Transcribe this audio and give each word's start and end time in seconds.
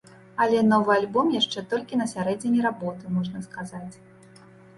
Але 0.43 0.61
новы 0.69 0.91
альбом 0.99 1.27
яшчэ 1.39 1.63
толькі 1.73 1.99
на 2.01 2.07
сярэдзіне 2.15 2.59
работы, 2.67 3.13
можна 3.19 3.45
сказаць. 3.47 3.95